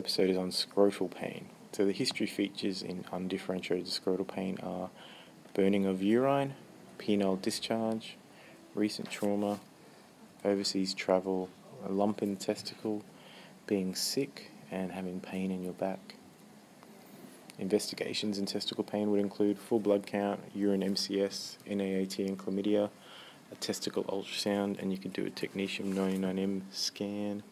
episode 0.00 0.30
is 0.30 0.36
on 0.38 0.50
scrotal 0.50 1.10
pain. 1.10 1.44
So 1.72 1.84
the 1.84 1.92
history 1.92 2.26
features 2.26 2.80
in 2.80 3.04
undifferentiated 3.12 3.84
scrotal 3.84 4.26
pain 4.26 4.56
are 4.62 4.88
burning 5.52 5.84
of 5.84 6.02
urine, 6.02 6.54
penile 6.98 7.40
discharge, 7.42 8.16
recent 8.74 9.10
trauma, 9.10 9.60
overseas 10.42 10.94
travel, 10.94 11.50
a 11.86 11.92
lump 11.92 12.22
in 12.22 12.30
the 12.34 12.40
testicle, 12.40 13.04
being 13.66 13.94
sick, 13.94 14.50
and 14.70 14.90
having 14.90 15.20
pain 15.20 15.50
in 15.50 15.62
your 15.62 15.74
back. 15.74 16.14
Investigations 17.58 18.38
in 18.38 18.46
testicle 18.46 18.84
pain 18.84 19.10
would 19.10 19.20
include 19.20 19.58
full 19.58 19.80
blood 19.80 20.06
count, 20.06 20.40
urine 20.54 20.80
MCS, 20.80 21.58
NAAT 21.66 22.26
and 22.26 22.38
chlamydia, 22.38 22.88
a 23.52 23.54
testicle 23.56 24.04
ultrasound, 24.04 24.80
and 24.80 24.92
you 24.92 24.96
can 24.96 25.10
do 25.10 25.26
a 25.26 25.30
technetium 25.30 25.92
99M 25.92 26.62
scan. 26.70 27.42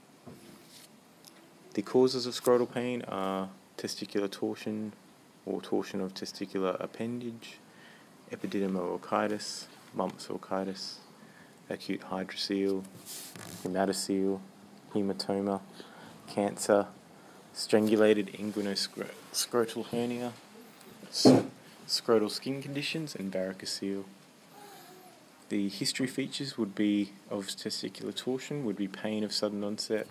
The 1.78 1.84
causes 1.84 2.26
of 2.26 2.34
scrotal 2.34 2.68
pain 2.68 3.02
are 3.06 3.50
testicular 3.76 4.28
torsion 4.28 4.94
or 5.46 5.60
torsion 5.60 6.00
of 6.00 6.12
testicular 6.12 6.76
appendage, 6.80 7.58
epididymoorchitis, 8.32 9.66
mumps 9.94 10.26
orchitis, 10.26 10.96
acute 11.70 12.00
hydrocele, 12.00 12.82
hematocele, 13.62 14.40
hematoma, 14.92 15.60
cancer, 16.26 16.88
strangulated 17.54 18.36
inguinoscrotal 18.36 19.86
hernia, 19.86 20.32
scrotal 21.86 22.28
skin 22.28 22.60
conditions, 22.60 23.14
and 23.14 23.32
varicocele. 23.32 24.02
The 25.48 25.68
history 25.68 26.08
features 26.08 26.58
would 26.58 26.74
be 26.74 27.12
of 27.30 27.46
testicular 27.46 28.16
torsion, 28.16 28.64
would 28.64 28.76
be 28.76 28.88
pain 28.88 29.22
of 29.22 29.32
sudden 29.32 29.62
onset, 29.62 30.08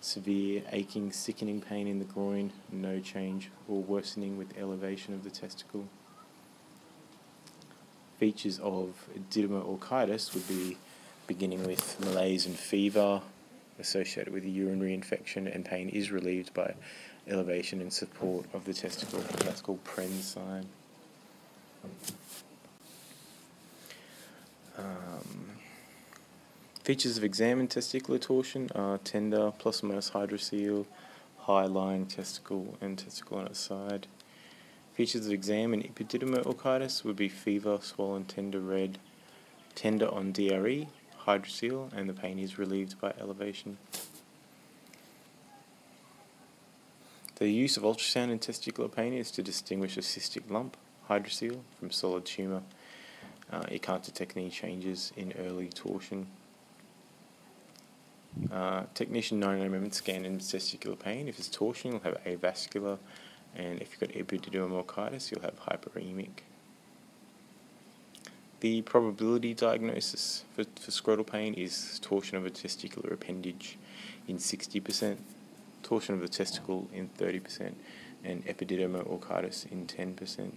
severe 0.00 0.62
aching, 0.72 1.12
sickening 1.12 1.60
pain 1.60 1.86
in 1.86 1.98
the 1.98 2.04
groin, 2.04 2.52
no 2.72 3.00
change 3.00 3.50
or 3.68 3.82
worsening 3.82 4.36
with 4.36 4.56
elevation 4.58 5.14
of 5.14 5.24
the 5.24 5.30
testicle. 5.30 5.84
Features 8.18 8.58
of 8.58 9.08
didymoorchitis 9.30 10.34
would 10.34 10.46
be 10.48 10.76
beginning 11.26 11.64
with 11.64 11.98
malaise 12.00 12.46
and 12.46 12.56
fever, 12.56 13.22
associated 13.78 14.32
with 14.32 14.44
a 14.44 14.48
urinary 14.48 14.92
infection, 14.92 15.46
and 15.46 15.64
pain 15.64 15.88
is 15.88 16.10
relieved 16.10 16.52
by 16.52 16.74
elevation 17.28 17.80
and 17.80 17.92
support 17.92 18.44
of 18.52 18.64
the 18.64 18.74
testicle. 18.74 19.20
That's 19.44 19.60
called 19.60 19.84
Prehn's 19.84 20.26
sign. 20.26 20.66
Um, 24.76 25.09
features 26.82 27.16
of 27.16 27.24
examined 27.24 27.70
testicular 27.70 28.20
torsion 28.20 28.70
are 28.74 28.98
tender, 28.98 29.52
plus 29.58 29.82
or 29.82 29.86
minus 29.86 30.10
hydrocele, 30.10 30.86
high 31.38 31.66
lying 31.66 32.06
testicle, 32.06 32.76
and 32.80 32.98
testicle 32.98 33.38
on 33.38 33.46
its 33.46 33.60
side. 33.60 34.06
Features 34.94 35.26
of 35.26 35.32
exam 35.32 35.72
in 35.72 35.82
epididymoorchitis 35.82 37.04
would 37.04 37.16
be 37.16 37.28
fever, 37.28 37.78
swollen, 37.80 38.24
tender, 38.24 38.60
red, 38.60 38.98
tender 39.74 40.12
on 40.12 40.32
DRE, 40.32 40.88
hydrocele, 41.26 41.92
and 41.92 42.08
the 42.08 42.12
pain 42.12 42.38
is 42.38 42.58
relieved 42.58 43.00
by 43.00 43.12
elevation. 43.20 43.78
The 47.36 47.50
use 47.50 47.78
of 47.78 47.84
ultrasound 47.84 48.30
in 48.30 48.38
testicular 48.38 48.94
pain 48.94 49.14
is 49.14 49.30
to 49.30 49.42
distinguish 49.42 49.96
a 49.96 50.00
cystic 50.00 50.50
lump, 50.50 50.76
hydrocele, 51.08 51.60
from 51.78 51.90
solid 51.90 52.26
tumour. 52.26 52.62
Uh, 53.50 53.64
you 53.70 53.80
can't 53.80 54.02
detect 54.02 54.36
any 54.36 54.50
changes 54.50 55.12
in 55.16 55.32
early 55.38 55.68
torsion. 55.68 56.26
Uh, 58.50 58.84
technetium 58.94 59.38
99 59.38 59.70
mm 59.70 59.94
scan 59.94 60.24
in 60.24 60.38
testicular 60.38 60.98
pain. 60.98 61.28
If 61.28 61.38
it's 61.38 61.48
torsion, 61.48 61.92
you'll 61.92 62.00
have 62.00 62.22
avascular, 62.24 62.98
and 63.56 63.80
if 63.82 63.90
you've 63.90 64.00
got 64.00 64.10
epididymoorchitis, 64.10 65.30
you'll 65.30 65.42
have 65.42 65.58
hyperemic. 65.60 66.44
The 68.60 68.82
probability 68.82 69.54
diagnosis 69.54 70.44
for, 70.54 70.64
for 70.64 70.90
scrotal 70.90 71.26
pain 71.26 71.54
is 71.54 71.98
torsion 72.02 72.36
of 72.36 72.46
a 72.46 72.50
testicular 72.50 73.12
appendage 73.12 73.78
in 74.28 74.36
60%, 74.36 75.16
torsion 75.82 76.14
of 76.14 76.20
the 76.20 76.28
testicle 76.28 76.88
in 76.92 77.08
30%, 77.18 77.72
and 78.22 78.46
epididymoorchitis 78.46 79.70
in 79.72 79.86
10%. 79.86 80.52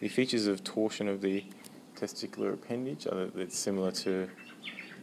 The 0.00 0.08
features 0.08 0.46
of 0.46 0.64
torsion 0.64 1.08
of 1.08 1.20
the 1.20 1.44
testicular 2.00 2.54
appendage 2.54 3.06
it's 3.36 3.58
similar 3.58 3.90
to 3.90 4.28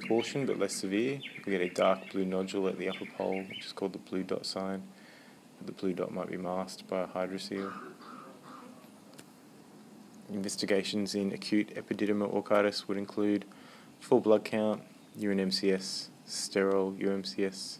torsion 0.07 0.45
but 0.45 0.57
less 0.57 0.73
severe. 0.73 1.19
We 1.45 1.51
get 1.51 1.61
a 1.61 1.69
dark 1.69 2.11
blue 2.11 2.25
nodule 2.25 2.67
at 2.67 2.77
the 2.77 2.89
upper 2.89 3.05
pole, 3.17 3.43
which 3.47 3.65
is 3.65 3.71
called 3.71 3.93
the 3.93 3.99
blue 3.99 4.23
dot 4.23 4.45
sign. 4.45 4.83
The 5.65 5.71
blue 5.71 5.93
dot 5.93 6.11
might 6.11 6.29
be 6.29 6.37
masked 6.37 6.87
by 6.87 7.01
a 7.01 7.07
hydrocele. 7.07 7.71
Investigations 10.29 11.15
in 11.15 11.31
acute 11.31 11.73
epididymoorchitis 11.75 12.87
would 12.87 12.97
include 12.97 13.45
full 13.99 14.19
blood 14.19 14.43
count, 14.43 14.81
urine 15.15 15.39
MCS, 15.39 16.09
sterile 16.25 16.93
UMCS, 16.93 17.77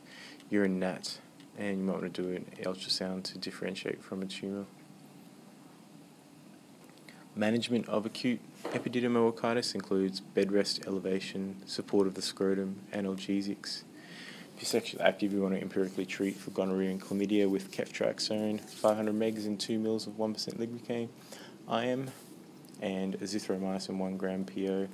urine 0.50 0.80
NAAT, 0.80 1.20
and 1.58 1.80
you 1.80 1.84
might 1.84 2.02
want 2.02 2.14
to 2.14 2.22
do 2.22 2.30
an 2.36 2.46
ultrasound 2.64 3.24
to 3.24 3.38
differentiate 3.38 4.02
from 4.02 4.22
a 4.22 4.26
tumour. 4.26 4.66
Management 7.38 7.88
of 7.88 8.08
acute 8.08 8.40
epididymoorchitis 8.64 9.76
includes 9.76 10.22
bed 10.22 10.52
rest 10.52 10.88
elevation, 10.88 11.62
support 11.68 12.08
of 12.08 12.16
the 12.16 12.22
scrotum, 12.24 12.82
analgesics. 12.94 13.84
If 14.56 14.62
you're 14.62 14.66
sexually 14.66 15.06
active, 15.06 15.34
you 15.34 15.44
want 15.44 15.54
to 15.54 15.62
empirically 15.62 16.08
treat 16.08 16.36
for 16.36 16.50
gonorrhea 16.50 16.90
and 16.90 17.00
chlamydia 17.00 17.48
with 17.48 17.72
ceftriaxone, 17.72 18.60
500 18.60 19.14
megs 19.14 19.46
and 19.46 19.60
2 19.60 19.78
mils 19.78 20.08
of 20.08 20.14
1% 20.14 20.34
lignocaine, 20.56 21.10
IM, 21.72 22.10
and 22.82 23.20
azithromycin 23.20 24.00
1 24.00 24.18
gram 24.18 24.44
PO. 24.44 24.88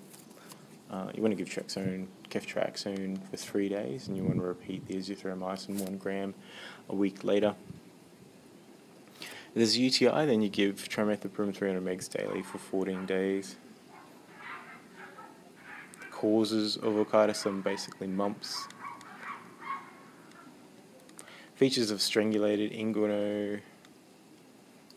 Uh, 0.92 1.12
you 1.16 1.22
want 1.22 1.32
to 1.32 1.42
give 1.42 1.48
traxone, 1.48 2.08
ceftriaxone 2.30 3.26
for 3.30 3.38
three 3.38 3.70
days, 3.70 4.10
and 4.10 4.18
you 4.18 4.24
want 4.26 4.36
to 4.36 4.44
repeat 4.44 4.86
the 4.90 4.96
azithromycin 4.96 5.80
1 5.80 5.98
gram 5.98 6.34
a 6.90 6.94
week 6.94 7.24
later. 7.24 7.56
If 9.54 9.58
there's 9.58 9.78
UTI, 9.78 10.26
then 10.26 10.42
you 10.42 10.50
give 10.50 10.90
trimethoprim 10.90 11.54
300 11.56 11.86
megs 11.86 12.10
daily 12.10 12.42
for 12.42 12.58
14 12.58 13.06
days. 13.06 13.56
The 16.00 16.08
causes 16.08 16.76
of 16.76 16.94
orchitis 16.94 17.46
are 17.46 17.52
basically 17.52 18.08
mumps. 18.08 18.68
Features 21.54 21.92
of 21.92 22.00
strangulated 22.00 22.76
inguinal 22.76 23.62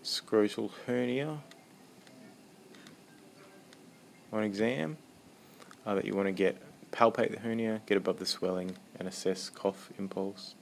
scrotal 0.02 0.70
hernia 0.86 1.38
on 4.32 4.42
exam 4.42 4.96
uh, 5.84 5.94
that 5.96 6.06
you 6.06 6.14
want 6.14 6.28
to 6.28 6.32
get 6.32 6.62
palpate 6.92 7.30
the 7.30 7.40
hernia, 7.40 7.82
get 7.84 7.98
above 7.98 8.18
the 8.18 8.24
swelling, 8.24 8.74
and 8.98 9.06
assess 9.06 9.50
cough 9.50 9.90
impulse. 9.98 10.54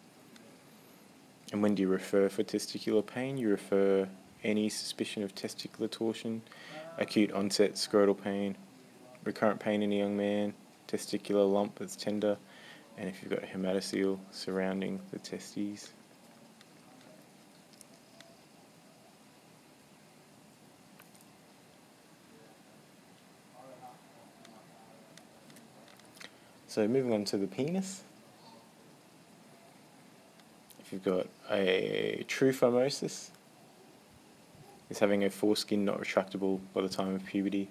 And 1.55 1.63
when 1.63 1.77
do 1.77 1.83
you 1.83 1.89
refer 1.89 2.29
for 2.29 2.43
testicular 2.43 3.07
pain? 3.07 3.39
You 3.39 3.49
refer 3.49 4.09
any 4.43 4.69
suspicion 4.69 5.23
of 5.23 5.37
testicular 5.37 5.89
torsion, 5.89 6.43
acute 6.99 7.31
onset 7.31 7.75
scrotal 7.75 8.21
pain, 8.21 8.57
recurrent 9.23 9.61
pain 9.61 9.81
in 9.81 9.93
a 9.93 9.97
young 9.97 10.17
man, 10.17 10.53
testicular 10.89 11.49
lump 11.49 11.79
that's 11.79 11.95
tender, 11.95 12.39
and 12.99 13.09
if 13.09 13.23
you've 13.23 13.31
got 13.31 13.45
a 13.45 13.47
hematocele 13.47 14.19
surrounding 14.33 14.99
the 15.13 15.21
testes. 15.21 15.91
So 26.67 26.89
moving 26.89 27.13
on 27.13 27.25
to 27.27 27.37
the 27.37 27.47
penis. 27.47 28.03
You've 30.95 31.03
got 31.03 31.27
a 31.51 32.25
true 32.29 32.53
phimosis, 32.53 33.31
is 34.89 34.99
having 35.01 35.25
a 35.25 35.29
foreskin 35.29 35.85
not 35.85 36.01
retractable 36.01 36.61
by 36.73 36.83
the 36.83 36.89
time 36.89 37.17
of 37.17 37.27
puberty, 37.27 37.69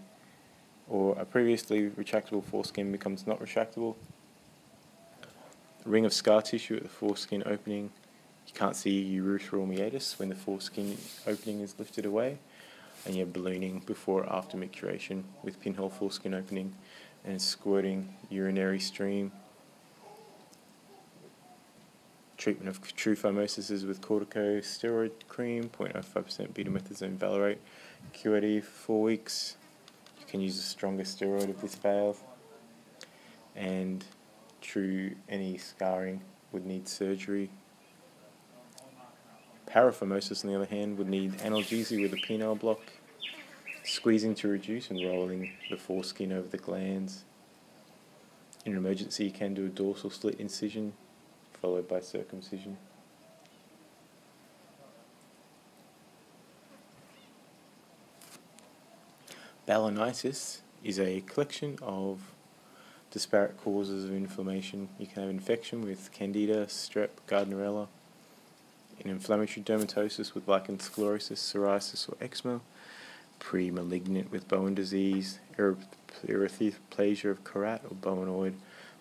or 0.90 1.18
a 1.18 1.24
previously 1.24 1.90
retractable 1.90 2.44
foreskin 2.44 2.92
becomes 2.92 3.26
not 3.26 3.40
retractable. 3.40 3.96
A 5.86 5.90
ring 5.90 6.04
of 6.04 6.12
scar 6.12 6.42
tissue 6.42 6.76
at 6.76 6.84
the 6.84 6.90
foreskin 6.90 7.44
opening. 7.46 7.92
You 8.46 8.54
can't 8.54 8.76
see 8.76 9.18
urethral 9.18 9.66
meatus 9.66 10.20
when 10.20 10.28
the 10.28 10.36
foreskin 10.36 10.98
opening 11.26 11.62
is 11.62 11.80
lifted 11.80 12.06
away, 12.06 12.40
and 13.06 13.16
you 13.16 13.22
have 13.22 13.32
ballooning 13.32 13.84
before 13.86 14.26
or 14.26 14.34
after 14.34 14.58
micturition 14.58 15.24
with 15.44 15.62
pinhole 15.62 15.90
foreskin 15.90 16.34
opening 16.34 16.76
and 17.24 17.42
squirting 17.42 18.16
urinary 18.30 18.82
stream. 18.82 19.32
Treatment 22.44 22.68
of 22.68 22.94
true 22.98 23.16
phimosis 23.16 23.72
is 23.72 23.86
with 23.86 24.02
corticosteroid 24.02 25.12
cream, 25.30 25.70
0.05% 25.70 26.52
betamethasone 26.52 27.16
valerate, 27.16 27.62
for 28.12 28.62
four 28.62 29.02
weeks. 29.02 29.56
You 30.20 30.26
can 30.28 30.42
use 30.42 30.58
a 30.58 30.62
stronger 30.62 31.04
steroid 31.04 31.50
if 31.50 31.62
this 31.62 31.74
fails. 31.74 32.22
And 33.56 34.04
true 34.60 35.16
any 35.30 35.58
scarring 35.58 36.20
would 36.52 36.66
need 36.66 36.90
surgery. 36.90 37.50
Paraphimosis, 39.66 40.44
on 40.44 40.52
the 40.52 40.58
other 40.58 40.66
hand, 40.66 40.98
would 40.98 41.08
need 41.08 41.38
analgesia 41.38 42.02
with 42.02 42.12
a 42.12 42.18
penile 42.18 42.60
block, 42.60 42.82
squeezing 43.86 44.36
to 44.36 44.50
reduce 44.50 44.90
and 44.90 45.02
rolling 45.02 45.54
the 45.70 45.78
foreskin 45.78 46.34
over 46.34 46.50
the 46.50 46.58
glans. 46.58 47.22
In 48.66 48.74
an 48.74 48.80
emergency, 48.80 49.24
you 49.24 49.32
can 49.32 49.54
do 49.54 49.68
a 49.68 49.70
dorsal 49.70 50.10
slit 50.10 50.42
incision 50.42 50.92
followed 51.64 51.88
by 51.88 52.02
circumcision. 52.02 52.76
Balanitis 59.66 60.60
is 60.84 61.00
a 61.00 61.22
collection 61.22 61.80
of 61.82 62.20
disparate 63.12 63.56
causes 63.56 64.04
of 64.04 64.14
inflammation. 64.14 64.90
You 65.00 65.08
can 65.08 65.22
have 65.22 65.32
infection 65.32 65.86
with 65.86 66.12
candida, 66.12 66.66
strep, 66.66 67.12
gardnerella, 67.30 67.88
an 69.02 69.10
inflammatory 69.10 69.64
dermatosis 69.64 70.34
with 70.34 70.50
lichen 70.50 70.80
sclerosus, 70.80 71.38
psoriasis, 71.38 72.10
or 72.10 72.18
eczema, 72.22 72.60
pre-malignant 73.40 74.34
with 74.34 74.50
Bowen 74.50 74.76
disease, 74.76 75.40
erythroplasia 75.58 77.30
of 77.30 77.42
Queyrat 77.46 77.86
or 77.86 77.96
Bowenoid 77.96 78.56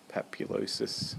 papulosis. 0.09 1.15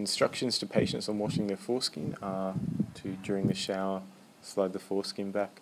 Instructions 0.00 0.58
to 0.58 0.66
patients 0.66 1.08
on 1.08 1.18
washing 1.18 1.46
their 1.46 1.56
foreskin 1.56 2.16
are 2.20 2.54
to, 2.94 3.16
during 3.22 3.46
the 3.46 3.54
shower, 3.54 4.02
slide 4.42 4.72
the 4.72 4.78
foreskin 4.78 5.30
back, 5.30 5.60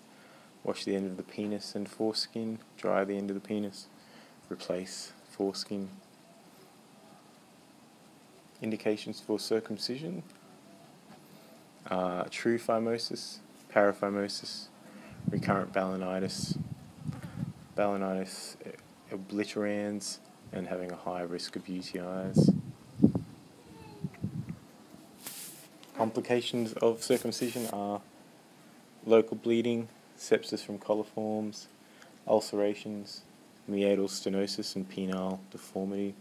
wash 0.64 0.84
the 0.84 0.96
end 0.96 1.06
of 1.06 1.19
the 1.19 1.23
penis 1.23 1.75
and 1.75 1.88
foreskin, 1.88 2.58
dry 2.79 3.05
the 3.05 3.17
end 3.17 3.31
of 3.31 3.34
the 3.34 3.46
penis, 3.46 3.88
replace 4.50 5.12
foreskin. 5.31 5.90
Indications 8.62 9.20
for 9.20 9.38
circumcision 9.38 10.23
are 11.90 12.26
true 12.29 12.58
phimosis, 12.58 13.37
paraphimosis, 13.73 14.69
recurrent 15.29 15.75
balanitis, 15.75 16.56
balanitis 17.76 18.56
eh, 18.64 18.70
obliterans, 19.14 20.19
and 20.52 20.69
having 20.69 20.90
a 20.90 20.96
high 20.96 21.23
risk 21.23 21.55
of 21.55 21.67
UTIs. 21.67 22.62
Complications 26.02 26.72
of 26.82 27.00
circumcision 27.00 27.69
are 27.72 28.00
local 29.06 29.37
bleeding, 29.37 29.87
sepsis 30.19 30.58
from 30.58 30.76
coliforms, 30.76 31.66
ulcerations, 32.26 33.20
meatal 33.69 34.08
stenosis, 34.08 34.75
and 34.75 34.90
penile 34.90 35.38
deformity. 35.52 36.16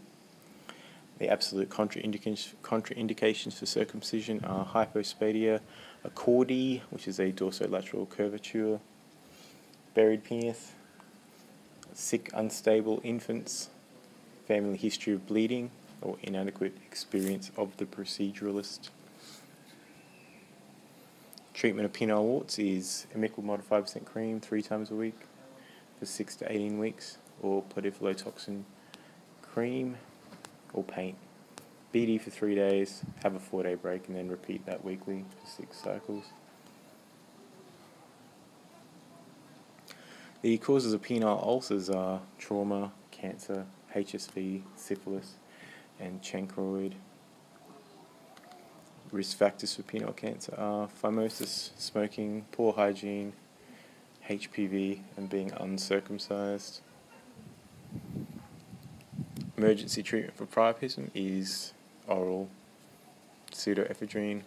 The 1.18 1.28
absolute 1.28 1.68
contraindications, 1.68 2.52
contraindications 2.62 3.54
for 3.54 3.66
circumcision 3.66 4.44
are 4.44 4.64
hypospadias 4.66 5.58
chordee, 6.14 6.82
which 6.90 7.08
is 7.08 7.18
a 7.18 7.32
dorsolateral 7.32 8.08
curvature, 8.08 8.78
buried 9.94 10.22
penis, 10.22 10.74
sick, 11.92 12.30
unstable 12.32 13.00
infants, 13.02 13.68
family 14.46 14.76
history 14.76 15.14
of 15.14 15.26
bleeding, 15.26 15.72
or 16.00 16.18
inadequate 16.22 16.76
experience 16.86 17.50
of 17.56 17.76
the 17.78 17.84
proceduralist. 17.84 18.90
Treatment 21.54 21.84
of 21.84 21.92
penile 21.92 22.22
warts 22.22 22.58
is 22.58 23.06
imiquimod 23.14 23.44
modified 23.44 23.84
5% 23.84 24.04
cream 24.06 24.40
three 24.40 24.62
times 24.62 24.90
a 24.90 24.94
week 24.94 25.18
for 25.98 26.06
6 26.06 26.36
to 26.36 26.50
18 26.50 26.78
weeks, 26.78 27.18
or 27.42 27.62
podophyllotoxin 27.62 28.62
cream 29.42 29.96
or 30.72 30.82
paint. 30.82 31.16
BD 31.92 32.18
for 32.18 32.30
three 32.30 32.54
days, 32.54 33.02
have 33.22 33.34
a 33.34 33.38
four 33.38 33.62
day 33.62 33.74
break, 33.74 34.08
and 34.08 34.16
then 34.16 34.28
repeat 34.28 34.64
that 34.64 34.82
weekly 34.82 35.24
for 35.40 35.46
six 35.46 35.76
cycles. 35.76 36.24
The 40.40 40.56
causes 40.58 40.94
of 40.94 41.02
penile 41.02 41.46
ulcers 41.46 41.90
are 41.90 42.22
trauma, 42.38 42.92
cancer, 43.10 43.66
HSV, 43.94 44.62
syphilis, 44.74 45.34
and 46.00 46.22
chancroid. 46.22 46.94
Risk 49.12 49.36
factors 49.36 49.74
for 49.76 49.82
penile 49.82 50.16
cancer 50.16 50.54
are 50.56 50.88
phimosis, 51.02 51.70
smoking, 51.76 52.46
poor 52.50 52.72
hygiene, 52.72 53.34
HPV, 54.26 55.00
and 55.18 55.28
being 55.28 55.52
uncircumcised. 55.52 56.80
Emergency 59.58 60.02
treatment 60.02 60.34
for 60.34 60.46
priapism 60.46 61.10
is 61.14 61.74
oral 62.08 62.48
pseudoephedrine. 63.50 64.40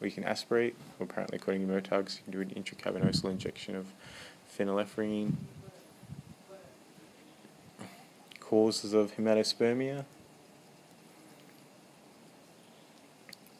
We 0.00 0.12
can 0.12 0.24
aspirate, 0.24 0.74
or 0.98 1.04
apparently 1.04 1.36
according 1.36 1.68
to 1.68 1.70
Murtagh's, 1.70 2.16
you 2.16 2.22
can 2.22 2.32
do 2.32 2.40
an 2.40 2.62
intracavernosal 2.62 3.30
injection 3.30 3.76
of 3.76 3.92
phenylephrine. 4.50 5.34
Causes 8.40 8.94
of 8.94 9.14
hematospermia 9.16 10.06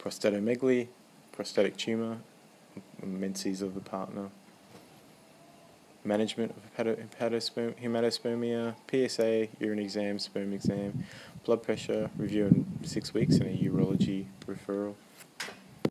prostatomegaly, 0.08 0.88
prostatic 1.32 1.76
tumour, 1.76 2.18
menses 3.02 3.62
of 3.62 3.74
the 3.74 3.80
partner 3.80 4.30
management 6.04 6.54
of 6.78 6.96
hematospermia, 7.12 8.74
PSA, 8.90 9.48
urine 9.60 9.78
exam, 9.78 10.18
sperm 10.18 10.52
exam, 10.52 11.04
blood 11.44 11.62
pressure, 11.62 12.10
review 12.16 12.46
in 12.46 12.66
six 12.82 13.12
weeks, 13.12 13.36
and 13.36 13.46
a 13.46 13.56
urology 13.62 14.24
referral. 14.46 14.94